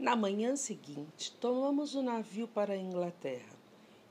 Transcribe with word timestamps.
Na 0.00 0.16
manhã 0.16 0.56
seguinte, 0.56 1.30
tomamos 1.32 1.94
o 1.94 2.00
navio 2.00 2.48
para 2.48 2.72
a 2.72 2.76
Inglaterra 2.78 3.52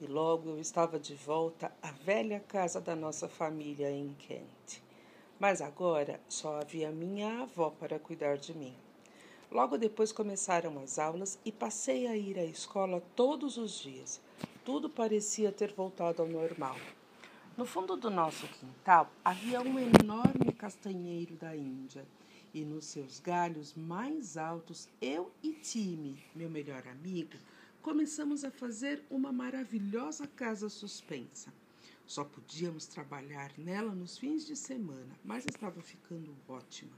e 0.00 0.06
logo 0.06 0.48
eu 0.48 0.58
estava 0.58 0.98
de 0.98 1.14
volta 1.14 1.70
à 1.82 1.90
velha 1.90 2.40
casa 2.40 2.80
da 2.80 2.96
nossa 2.96 3.28
família 3.28 3.90
em 3.90 4.14
Kent. 4.14 4.82
Mas 5.38 5.60
agora 5.60 6.18
só 6.26 6.58
havia 6.58 6.90
minha 6.90 7.42
avó 7.42 7.68
para 7.68 7.98
cuidar 7.98 8.38
de 8.38 8.56
mim. 8.56 8.74
Logo 9.52 9.76
depois 9.76 10.10
começaram 10.10 10.78
as 10.78 10.98
aulas 10.98 11.38
e 11.44 11.52
passei 11.52 12.06
a 12.06 12.16
ir 12.16 12.38
à 12.38 12.44
escola 12.46 13.02
todos 13.14 13.58
os 13.58 13.78
dias. 13.78 14.22
Tudo 14.64 14.88
parecia 14.88 15.52
ter 15.52 15.74
voltado 15.74 16.22
ao 16.22 16.28
normal. 16.28 16.76
No 17.58 17.66
fundo 17.66 17.94
do 17.94 18.08
nosso 18.08 18.48
quintal 18.48 19.10
havia 19.22 19.60
um 19.60 19.78
enorme 19.78 20.50
castanheiro 20.56 21.36
da 21.36 21.54
Índia 21.54 22.06
e 22.54 22.64
nos 22.64 22.84
seus 22.84 23.18
galhos 23.18 23.74
mais 23.74 24.36
altos 24.36 24.88
eu 25.00 25.32
e 25.42 25.52
Time, 25.54 26.22
meu 26.36 26.48
melhor 26.48 26.86
amigo, 26.86 27.36
começamos 27.82 28.44
a 28.44 28.50
fazer 28.50 29.02
uma 29.10 29.32
maravilhosa 29.32 30.28
casa 30.28 30.68
suspensa. 30.68 31.52
Só 32.06 32.22
podíamos 32.22 32.86
trabalhar 32.86 33.50
nela 33.58 33.92
nos 33.92 34.16
fins 34.16 34.46
de 34.46 34.54
semana, 34.54 35.18
mas 35.24 35.44
estava 35.46 35.82
ficando 35.82 36.36
ótima. 36.48 36.92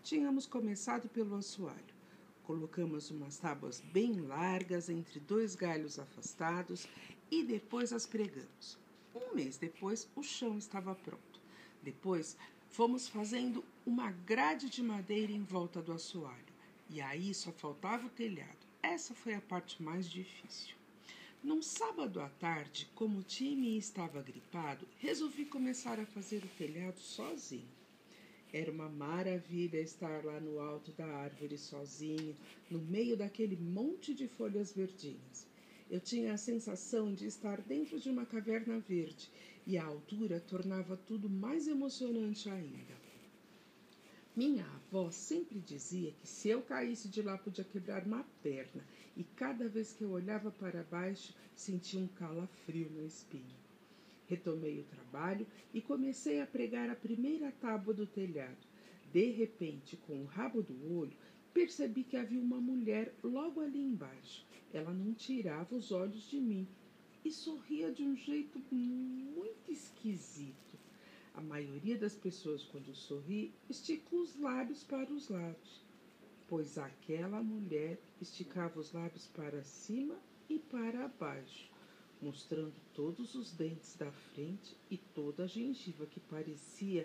Tínhamos 0.00 0.46
começado 0.46 1.08
pelo 1.08 1.34
assoalho. 1.34 2.00
Colocamos 2.44 3.10
umas 3.10 3.36
tábuas 3.36 3.80
bem 3.92 4.20
largas 4.20 4.88
entre 4.88 5.18
dois 5.18 5.56
galhos 5.56 5.98
afastados 5.98 6.86
e 7.30 7.42
depois 7.42 7.92
as 7.92 8.06
pregamos. 8.06 8.78
Um 9.14 9.34
mês 9.34 9.56
depois, 9.56 10.08
o 10.14 10.22
chão 10.22 10.56
estava 10.56 10.94
pronto. 10.94 11.40
Depois, 11.82 12.36
Fomos 12.70 13.08
fazendo 13.08 13.64
uma 13.84 14.12
grade 14.12 14.70
de 14.70 14.80
madeira 14.80 15.32
em 15.32 15.42
volta 15.42 15.82
do 15.82 15.92
assoalho, 15.92 16.54
e 16.88 17.00
aí 17.00 17.34
só 17.34 17.50
faltava 17.50 18.06
o 18.06 18.10
telhado. 18.10 18.64
Essa 18.80 19.12
foi 19.12 19.34
a 19.34 19.40
parte 19.40 19.82
mais 19.82 20.08
difícil. 20.08 20.76
Num 21.42 21.60
sábado 21.60 22.20
à 22.20 22.28
tarde, 22.28 22.88
como 22.94 23.18
o 23.18 23.24
time 23.24 23.76
estava 23.76 24.22
gripado, 24.22 24.86
resolvi 24.98 25.46
começar 25.46 25.98
a 25.98 26.06
fazer 26.06 26.44
o 26.44 26.56
telhado 26.56 27.00
sozinho. 27.00 27.68
Era 28.52 28.70
uma 28.70 28.88
maravilha 28.88 29.80
estar 29.80 30.24
lá 30.24 30.38
no 30.38 30.60
alto 30.60 30.92
da 30.92 31.06
árvore 31.06 31.58
sozinho, 31.58 32.36
no 32.70 32.78
meio 32.78 33.16
daquele 33.16 33.56
monte 33.56 34.14
de 34.14 34.28
folhas 34.28 34.72
verdinhas. 34.72 35.44
Eu 35.90 35.98
tinha 35.98 36.32
a 36.32 36.38
sensação 36.38 37.12
de 37.12 37.26
estar 37.26 37.60
dentro 37.62 37.98
de 37.98 38.08
uma 38.08 38.24
caverna 38.24 38.78
verde 38.78 39.28
e 39.70 39.78
a 39.78 39.84
altura 39.84 40.40
tornava 40.40 40.96
tudo 40.96 41.30
mais 41.30 41.68
emocionante 41.68 42.50
ainda. 42.50 42.98
Minha 44.34 44.64
avó 44.64 45.12
sempre 45.12 45.60
dizia 45.60 46.10
que 46.10 46.26
se 46.26 46.48
eu 46.48 46.60
caísse 46.60 47.08
de 47.08 47.22
lá 47.22 47.38
podia 47.38 47.62
quebrar 47.62 48.04
uma 48.04 48.24
perna, 48.42 48.84
e 49.16 49.22
cada 49.22 49.68
vez 49.68 49.92
que 49.92 50.02
eu 50.02 50.10
olhava 50.10 50.50
para 50.50 50.82
baixo 50.82 51.32
sentia 51.54 52.00
um 52.00 52.08
calafrio 52.08 52.90
na 52.96 53.04
espinha. 53.04 53.60
Retomei 54.26 54.80
o 54.80 54.84
trabalho 54.84 55.46
e 55.72 55.80
comecei 55.80 56.40
a 56.40 56.46
pregar 56.48 56.90
a 56.90 56.96
primeira 56.96 57.52
tábua 57.52 57.94
do 57.94 58.08
telhado. 58.08 58.66
De 59.12 59.30
repente, 59.30 59.96
com 59.98 60.20
o 60.20 60.26
rabo 60.26 60.62
do 60.62 60.98
olho, 60.98 61.16
percebi 61.54 62.02
que 62.02 62.16
havia 62.16 62.40
uma 62.40 62.60
mulher 62.60 63.14
logo 63.22 63.60
ali 63.60 63.78
embaixo. 63.78 64.44
Ela 64.72 64.92
não 64.92 65.14
tirava 65.14 65.76
os 65.76 65.92
olhos 65.92 66.28
de 66.28 66.40
mim 66.40 66.66
e 67.24 67.30
sorria 67.30 67.92
de 67.92 68.02
um 68.02 68.16
jeito 68.16 68.58
muito 68.70 69.70
esquisito. 69.70 70.78
A 71.34 71.40
maioria 71.40 71.96
das 71.96 72.14
pessoas, 72.14 72.64
quando 72.64 72.94
sorri, 72.94 73.52
estica 73.68 74.16
os 74.16 74.38
lábios 74.38 74.82
para 74.82 75.12
os 75.12 75.28
lados, 75.28 75.80
pois 76.48 76.76
aquela 76.76 77.42
mulher 77.42 77.98
esticava 78.20 78.80
os 78.80 78.92
lábios 78.92 79.26
para 79.28 79.62
cima 79.62 80.18
e 80.48 80.58
para 80.58 81.08
baixo, 81.08 81.70
mostrando 82.20 82.74
todos 82.92 83.34
os 83.34 83.52
dentes 83.52 83.94
da 83.96 84.10
frente 84.10 84.76
e 84.90 84.96
toda 84.96 85.44
a 85.44 85.46
gengiva 85.46 86.06
que 86.06 86.20
parecia 86.20 87.04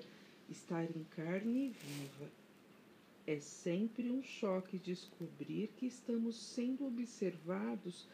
estar 0.49 0.83
em 0.83 1.03
carne 1.15 1.69
viva. 1.69 2.31
É 3.27 3.39
sempre 3.39 4.09
um 4.11 4.21
choque 4.21 4.77
descobrir 4.77 5.69
que 5.77 5.85
estamos 5.87 6.35
sendo 6.35 6.85
observados 6.85 8.07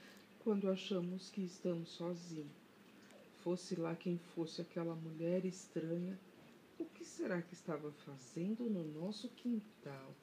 quando 0.43 0.69
achamos 0.69 1.29
que 1.29 1.41
estamos 1.41 1.89
sozinhos. 1.89 2.51
Fosse 3.43 3.75
lá 3.75 3.95
quem 3.95 4.17
fosse 4.35 4.61
aquela 4.61 4.95
mulher 4.95 5.45
estranha, 5.45 6.19
o 6.79 6.85
que 6.85 7.05
será 7.05 7.41
que 7.41 7.53
estava 7.53 7.91
fazendo 8.05 8.69
no 8.69 8.83
nosso 8.83 9.29
quintal? 9.29 10.15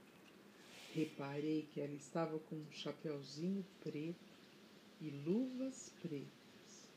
Reparei 0.92 1.68
que 1.72 1.80
ela 1.80 1.94
estava 1.94 2.38
com 2.38 2.56
um 2.56 2.72
chapeuzinho 2.72 3.64
preto 3.80 4.16
e 5.00 5.10
luvas 5.10 5.92
pretas, 6.02 6.90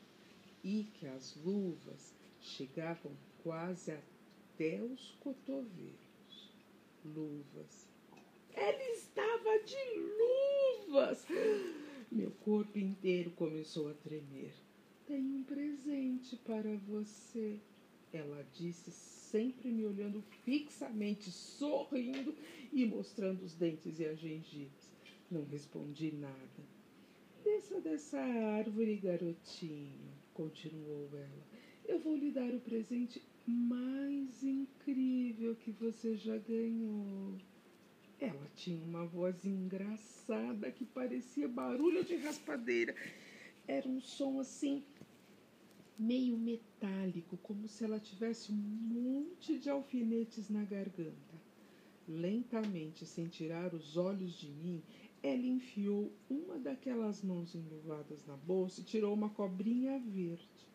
e 0.64 0.84
que 0.94 1.06
as 1.06 1.36
luvas 1.36 2.12
chegavam 2.40 3.12
quase 3.42 3.92
até 3.92 4.82
os 4.82 5.12
cotovelos 5.20 6.50
luvas. 7.04 7.86
Ela 8.54 8.90
estava 8.90 9.58
de 9.60 10.86
luvas! 10.88 11.26
Meu 12.10 12.31
corpo 12.44 12.78
inteiro 12.78 13.30
começou 13.32 13.88
a 13.88 13.94
tremer. 13.94 14.52
Tenho 15.06 15.36
um 15.36 15.44
presente 15.44 16.36
para 16.36 16.76
você, 16.76 17.58
ela 18.12 18.44
disse, 18.52 18.90
sempre 18.90 19.70
me 19.70 19.84
olhando 19.86 20.22
fixamente, 20.44 21.30
sorrindo 21.30 22.34
e 22.72 22.84
mostrando 22.84 23.42
os 23.42 23.54
dentes 23.54 23.98
e 23.98 24.04
as 24.04 24.18
gengivas. 24.18 24.92
Não 25.30 25.44
respondi 25.44 26.12
nada. 26.12 26.72
Desça 27.44 27.80
dessa 27.80 28.18
árvore, 28.18 28.96
garotinho, 28.96 30.12
continuou 30.34 31.08
ela. 31.12 31.46
Eu 31.84 31.98
vou 31.98 32.16
lhe 32.16 32.30
dar 32.30 32.54
o 32.54 32.60
presente 32.60 33.22
mais 33.46 34.42
incrível 34.42 35.56
que 35.56 35.72
você 35.72 36.16
já 36.16 36.36
ganhou. 36.38 37.36
Ela 38.22 38.48
tinha 38.54 38.80
uma 38.84 39.04
voz 39.04 39.44
engraçada 39.44 40.70
que 40.70 40.84
parecia 40.84 41.48
barulho 41.48 42.04
de 42.04 42.14
raspadeira. 42.14 42.94
Era 43.66 43.88
um 43.88 44.00
som 44.00 44.38
assim, 44.38 44.84
meio 45.98 46.38
metálico, 46.38 47.36
como 47.38 47.66
se 47.66 47.82
ela 47.82 47.98
tivesse 47.98 48.52
um 48.52 48.54
monte 48.54 49.58
de 49.58 49.68
alfinetes 49.68 50.48
na 50.48 50.62
garganta. 50.62 51.34
Lentamente, 52.06 53.04
sem 53.04 53.26
tirar 53.26 53.74
os 53.74 53.96
olhos 53.96 54.38
de 54.38 54.52
mim, 54.52 54.80
ela 55.20 55.44
enfiou 55.44 56.12
uma 56.30 56.60
daquelas 56.60 57.24
mãos 57.24 57.56
enluvadas 57.56 58.24
na 58.24 58.36
bolsa 58.36 58.82
e 58.82 58.84
tirou 58.84 59.12
uma 59.14 59.30
cobrinha 59.30 59.98
verde. 59.98 60.68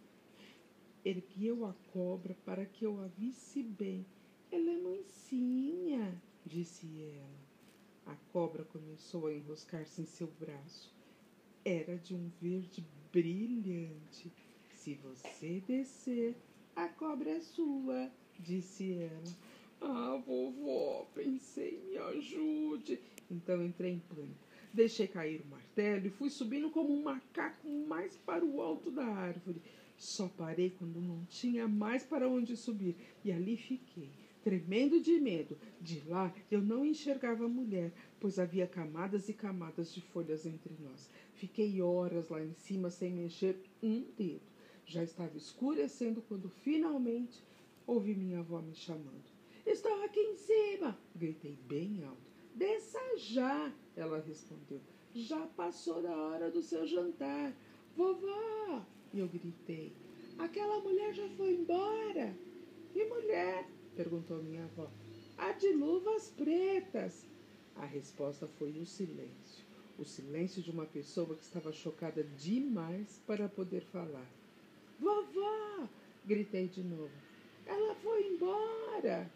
Ergueu 1.05 1.65
a 1.65 1.73
cobra 1.93 2.35
para 2.43 2.65
que 2.65 2.85
eu 2.85 2.99
a 2.99 3.07
visse 3.07 3.63
bem. 3.63 4.05
Ela 4.51 4.69
é 4.69 4.77
mansinha, 4.81 6.21
disse 6.47 6.87
ela. 7.03 7.47
A 8.05 8.15
cobra 8.31 8.63
começou 8.63 9.27
a 9.27 9.33
enroscar-se 9.33 10.01
em 10.01 10.05
seu 10.05 10.27
braço. 10.39 10.95
Era 11.65 11.97
de 11.97 12.15
um 12.15 12.31
verde 12.41 12.85
brilhante. 13.11 14.31
Se 14.73 14.93
você 14.95 15.61
descer, 15.67 16.35
a 16.75 16.87
cobra 16.87 17.31
é 17.31 17.39
sua, 17.41 18.09
disse 18.39 18.93
ela. 18.93 19.35
Ah, 19.81 20.21
vovó, 20.25 21.07
pensei, 21.13 21.83
me 21.89 21.97
ajude. 21.97 22.99
Então 23.29 23.63
entrei 23.65 23.93
em 23.93 23.99
pânico. 23.99 24.47
Deixei 24.73 25.07
cair 25.07 25.41
o 25.41 25.47
martelo 25.47 26.07
e 26.07 26.11
fui 26.11 26.29
subindo 26.29 26.69
como 26.69 26.93
um 26.93 27.03
macaco 27.03 27.67
mais 27.87 28.15
para 28.15 28.45
o 28.45 28.61
alto 28.61 28.89
da 28.89 29.05
árvore. 29.05 29.61
Só 29.97 30.27
parei 30.27 30.69
quando 30.69 31.01
não 31.01 31.25
tinha 31.25 31.67
mais 31.67 32.03
para 32.03 32.29
onde 32.29 32.55
subir 32.55 32.95
e 33.25 33.31
ali 33.31 33.57
fiquei, 33.57 34.11
tremendo 34.43 35.01
de 35.01 35.19
medo. 35.19 35.57
De 35.81 36.01
lá 36.07 36.31
eu 36.51 36.61
não 36.61 36.85
enxergava 36.85 37.45
a 37.45 37.49
mulher, 37.49 37.91
pois 38.19 38.37
havia 38.37 38.67
camadas 38.67 39.27
e 39.27 39.33
camadas 39.33 39.91
de 39.91 40.01
folhas 40.01 40.45
entre 40.45 40.75
nós. 40.79 41.09
Fiquei 41.33 41.81
horas 41.81 42.29
lá 42.29 42.43
em 42.43 42.53
cima 42.53 42.91
sem 42.91 43.11
mexer 43.11 43.59
um 43.81 44.05
dedo. 44.15 44.45
Já 44.85 45.03
estava 45.03 45.35
escurecendo 45.35 46.21
quando 46.21 46.47
finalmente 46.47 47.43
ouvi 47.87 48.13
minha 48.13 48.39
avó 48.39 48.61
me 48.61 48.75
chamando. 48.75 49.25
Estou 49.65 50.03
aqui 50.03 50.19
em 50.19 50.35
cima! 50.37 50.97
Gritei 51.15 51.57
bem 51.67 52.03
alto. 52.03 52.21
Desça 52.55 52.99
já! 53.17 53.73
Ela 53.95 54.19
respondeu. 54.19 54.79
Já 55.13 55.45
passou 55.47 56.01
da 56.01 56.15
hora 56.15 56.51
do 56.51 56.61
seu 56.61 56.85
jantar. 56.85 57.53
Vovó! 57.95 58.85
E 59.13 59.19
eu 59.19 59.27
gritei: 59.27 59.93
Aquela 60.37 60.79
mulher 60.81 61.13
já 61.13 61.27
foi 61.29 61.53
embora. 61.53 62.35
Que 62.91 63.05
mulher? 63.05 63.67
perguntou 63.95 64.41
minha 64.43 64.63
avó. 64.63 64.89
A 65.37 65.51
de 65.51 65.71
luvas 65.73 66.29
pretas. 66.29 67.25
A 67.75 67.85
resposta 67.85 68.47
foi 68.57 68.71
o 68.79 68.85
silêncio. 68.85 69.65
O 69.97 70.05
silêncio 70.05 70.61
de 70.61 70.71
uma 70.71 70.85
pessoa 70.85 71.35
que 71.35 71.43
estava 71.43 71.71
chocada 71.71 72.23
demais 72.23 73.21
para 73.25 73.47
poder 73.47 73.81
falar. 73.81 74.27
Vovó! 74.99 75.87
gritei 76.25 76.67
de 76.67 76.83
novo. 76.83 77.11
Ela 77.65 77.95
foi 77.95 78.27
embora. 78.27 79.29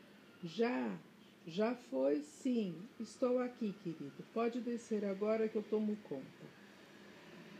Já. 0.44 0.97
Já 1.45 1.75
foi, 1.75 2.21
sim. 2.21 2.75
Estou 3.00 3.39
aqui, 3.39 3.74
querido. 3.83 4.24
Pode 4.33 4.59
descer 4.62 5.03
agora 5.06 5.47
que 5.47 5.56
eu 5.56 5.63
tomo 5.63 5.95
conta. 6.07 6.45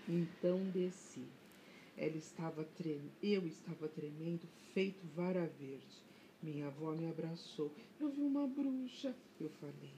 Então 0.08 0.60
desci. 0.70 1.26
Ela 2.02 2.18
estava 2.18 2.64
trem... 2.64 3.00
Eu 3.22 3.46
estava 3.46 3.88
tremendo, 3.88 4.48
feito 4.74 5.06
vara 5.16 5.46
verde. 5.60 6.04
Minha 6.42 6.66
avó 6.66 6.96
me 6.96 7.08
abraçou. 7.08 7.72
Eu 8.00 8.10
vi 8.10 8.24
uma 8.24 8.48
bruxa. 8.48 9.16
Eu 9.40 9.52
falei. 9.52 9.94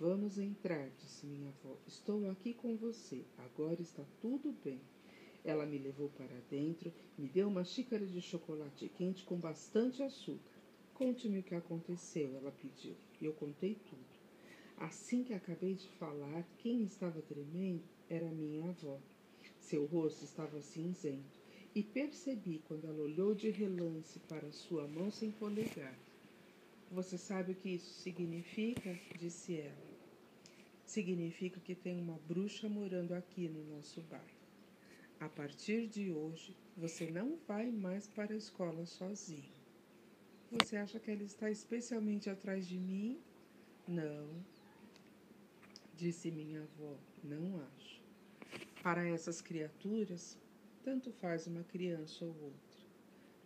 Vamos 0.00 0.38
entrar, 0.38 0.90
disse 0.98 1.26
minha 1.26 1.46
avó. 1.50 1.76
Estou 1.86 2.28
aqui 2.28 2.52
com 2.52 2.76
você. 2.76 3.22
Agora 3.38 3.80
está 3.80 4.02
tudo 4.20 4.52
bem. 4.64 4.80
Ela 5.44 5.64
me 5.64 5.78
levou 5.78 6.08
para 6.08 6.36
dentro, 6.50 6.92
me 7.16 7.28
deu 7.28 7.46
uma 7.46 7.62
xícara 7.62 8.04
de 8.04 8.20
chocolate 8.20 8.88
quente 8.88 9.22
com 9.22 9.36
bastante 9.36 10.02
açúcar. 10.02 10.58
Conte-me 10.94 11.38
o 11.38 11.44
que 11.44 11.54
aconteceu, 11.54 12.34
ela 12.34 12.50
pediu, 12.50 12.94
e 13.20 13.24
eu 13.24 13.32
contei 13.34 13.76
tudo. 13.88 14.04
Assim 14.76 15.22
que 15.22 15.32
acabei 15.32 15.74
de 15.74 15.88
falar, 15.90 16.44
quem 16.58 16.82
estava 16.82 17.22
tremendo 17.22 17.84
era 18.08 18.28
minha 18.32 18.68
avó. 18.68 18.98
Seu 19.60 19.84
rosto 19.86 20.24
estava 20.24 20.60
cinzento, 20.60 21.38
e 21.74 21.82
percebi 21.82 22.60
quando 22.66 22.86
ela 22.86 23.02
olhou 23.02 23.34
de 23.34 23.50
relance 23.50 24.18
para 24.20 24.50
sua 24.50 24.88
mão 24.88 25.10
sem 25.10 25.30
polegar. 25.30 25.96
Você 26.90 27.16
sabe 27.16 27.52
o 27.52 27.54
que 27.54 27.68
isso 27.68 27.92
significa? 28.00 28.98
disse 29.16 29.60
ela. 29.60 29.90
Significa 30.84 31.60
que 31.60 31.74
tem 31.74 32.00
uma 32.00 32.18
bruxa 32.26 32.68
morando 32.68 33.12
aqui 33.12 33.48
no 33.48 33.62
nosso 33.76 34.00
bairro. 34.02 34.40
A 35.20 35.28
partir 35.28 35.86
de 35.86 36.10
hoje, 36.10 36.56
você 36.76 37.08
não 37.08 37.38
vai 37.46 37.70
mais 37.70 38.08
para 38.08 38.34
a 38.34 38.36
escola 38.36 38.84
sozinho. 38.86 39.52
Você 40.50 40.76
acha 40.76 40.98
que 40.98 41.10
ela 41.10 41.22
está 41.22 41.48
especialmente 41.48 42.28
atrás 42.28 42.66
de 42.66 42.76
mim? 42.76 43.20
Não, 43.86 44.28
disse 45.94 46.30
minha 46.30 46.62
avó, 46.62 46.96
não 47.22 47.60
acho. 47.76 47.99
Para 48.82 49.06
essas 49.06 49.42
criaturas, 49.42 50.38
tanto 50.82 51.12
faz 51.12 51.46
uma 51.46 51.62
criança 51.62 52.24
ou 52.24 52.30
outra. 52.30 52.80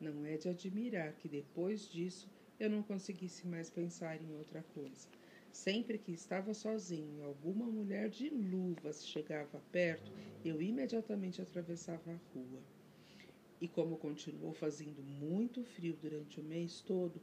Não 0.01 0.25
é 0.25 0.37
de 0.37 0.49
admirar 0.49 1.13
que 1.15 1.29
depois 1.29 1.91
disso 1.91 2.31
eu 2.59 2.71
não 2.71 2.85
conseguisse 2.85 3.45
mais 3.45 3.69
pensar 3.69 4.23
em 4.23 4.33
outra 4.37 4.63
coisa. 4.75 5.09
Sempre 5.51 5.99
que 5.99 6.13
estava 6.13 6.55
sozinho 6.55 7.25
alguma 7.25 7.67
mulher 7.67 8.09
de 8.09 8.29
luvas 8.29 9.05
chegava 9.05 9.61
perto, 9.73 10.13
eu 10.45 10.63
imediatamente 10.63 11.43
atravessava 11.43 12.13
a 12.13 12.21
rua. 12.33 12.63
E 13.61 13.67
como 13.67 13.97
continuou 13.97 14.53
fazendo 14.53 15.03
muito 15.03 15.65
frio 15.65 15.97
durante 16.01 16.39
o 16.39 16.45
mês 16.45 16.81
todo, 16.81 17.21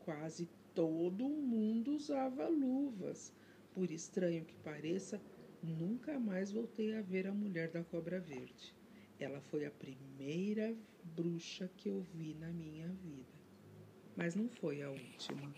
quase 0.00 0.48
todo 0.74 1.28
mundo 1.28 1.94
usava 1.94 2.48
luvas. 2.48 3.32
Por 3.72 3.88
estranho 3.88 4.44
que 4.44 4.56
pareça, 4.56 5.20
nunca 5.62 6.18
mais 6.18 6.50
voltei 6.50 6.94
a 6.94 7.02
ver 7.02 7.26
a 7.26 7.32
mulher 7.32 7.70
da 7.70 7.84
cobra 7.84 8.20
verde. 8.20 8.74
Ela 9.18 9.40
foi 9.40 9.64
a 9.64 9.70
primeira 9.70 10.76
bruxa 11.04 11.70
que 11.76 11.88
eu 11.88 12.00
vi 12.00 12.34
na 12.34 12.48
minha 12.48 12.88
vida. 12.88 13.32
Mas 14.16 14.34
não 14.34 14.48
foi 14.48 14.82
a 14.82 14.90
última. 14.90 15.54